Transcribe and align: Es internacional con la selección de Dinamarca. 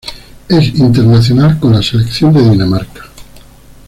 Es 0.49 0.79
internacional 0.79 1.59
con 1.59 1.73
la 1.73 1.83
selección 1.83 2.33
de 2.33 2.41
Dinamarca. 2.49 3.01